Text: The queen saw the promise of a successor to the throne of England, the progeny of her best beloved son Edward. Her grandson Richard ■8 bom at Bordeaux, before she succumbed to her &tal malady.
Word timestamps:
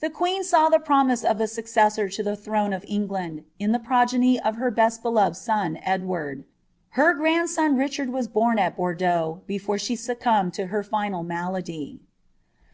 The 0.00 0.10
queen 0.10 0.44
saw 0.44 0.68
the 0.68 0.78
promise 0.78 1.24
of 1.24 1.40
a 1.40 1.46
successor 1.46 2.06
to 2.10 2.22
the 2.22 2.36
throne 2.36 2.74
of 2.74 2.84
England, 2.86 3.44
the 3.58 3.78
progeny 3.82 4.38
of 4.38 4.56
her 4.56 4.70
best 4.70 5.02
beloved 5.02 5.36
son 5.38 5.78
Edward. 5.84 6.44
Her 7.00 7.14
grandson 7.14 7.76
Richard 7.78 8.10
■8 8.10 8.30
bom 8.34 8.58
at 8.58 8.76
Bordeaux, 8.76 9.40
before 9.46 9.78
she 9.78 9.96
succumbed 9.96 10.52
to 10.52 10.66
her 10.66 10.82
&tal 10.82 11.22
malady. 11.22 12.00